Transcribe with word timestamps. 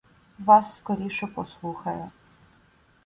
Вас 0.39 0.75
скоріше 0.75 1.27
послухає. 1.27 2.11